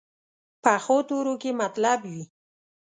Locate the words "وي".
2.11-2.23